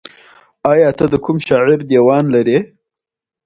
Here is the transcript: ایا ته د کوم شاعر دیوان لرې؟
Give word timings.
ایا 0.71 0.89
ته 0.97 1.05
د 1.11 1.15
کوم 1.25 1.37
شاعر 1.47 1.79
دیوان 1.89 2.23
لرې؟ 2.33 2.59